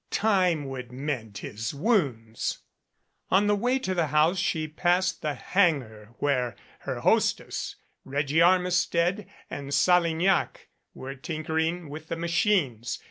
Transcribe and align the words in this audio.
Time 0.09 0.65
would 0.65 0.91
mend 0.91 1.37
his 1.37 1.75
wounds. 1.75 2.63
On 3.29 3.45
the 3.45 3.53
way 3.55 3.77
to 3.77 3.93
the 3.93 4.07
house 4.07 4.39
she 4.39 4.67
passed 4.67 5.21
the 5.21 5.35
hangar 5.35 6.15
where 6.17 6.55
her 6.79 7.01
hostess, 7.01 7.75
Reggie 8.03 8.41
Armistead 8.41 9.29
and 9.47 9.71
Salignac 9.71 10.69
were 10.95 11.13
tinkering 11.13 11.87
with 11.87 12.07
the 12.07 12.15
machines. 12.17 12.99